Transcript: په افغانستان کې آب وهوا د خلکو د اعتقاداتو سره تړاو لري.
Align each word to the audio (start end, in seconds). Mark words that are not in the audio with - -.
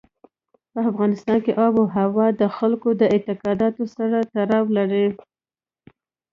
په 0.71 0.79
افغانستان 0.91 1.37
کې 1.45 1.51
آب 1.65 1.73
وهوا 1.77 2.27
د 2.41 2.43
خلکو 2.57 2.89
د 3.01 3.03
اعتقاداتو 3.13 3.83
سره 3.95 4.17
تړاو 4.33 4.65
لري. 4.77 5.05